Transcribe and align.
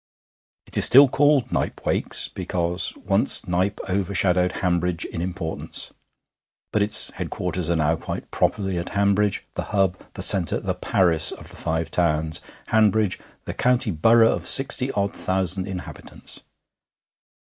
It 0.65 0.75
is 0.79 0.85
still 0.85 1.07
called 1.07 1.51
Knype 1.51 1.85
Wakes, 1.85 2.27
because 2.27 2.95
once 2.97 3.47
Knype 3.47 3.79
overshadowed 3.87 4.53
Hanbridge 4.53 5.05
in 5.05 5.21
importance; 5.21 5.91
but 6.73 6.81
its 6.81 7.11
headquarters 7.11 7.69
are 7.69 7.75
now 7.75 7.97
quite 7.97 8.31
properly 8.31 8.79
at 8.79 8.93
Hanbridge, 8.95 9.43
the 9.53 9.65
hub, 9.65 9.99
the 10.13 10.23
centre, 10.23 10.59
the 10.59 10.73
Paris 10.73 11.31
of 11.31 11.49
the 11.51 11.55
Five 11.55 11.91
Towns 11.91 12.41
Hanbridge, 12.69 13.19
the 13.45 13.53
county 13.53 13.91
borough 13.91 14.33
of 14.33 14.47
sixty 14.47 14.91
odd 14.93 15.15
thousand 15.15 15.67
inhabitants. 15.67 16.41